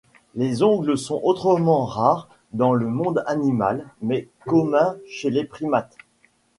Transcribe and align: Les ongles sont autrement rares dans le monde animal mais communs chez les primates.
Les 0.33 0.63
ongles 0.63 0.97
sont 0.97 1.19
autrement 1.23 1.85
rares 1.85 2.27
dans 2.53 2.73
le 2.73 2.87
monde 2.87 3.23
animal 3.27 3.85
mais 4.01 4.27
communs 4.47 4.97
chez 5.07 5.29
les 5.29 5.43
primates. 5.45 5.95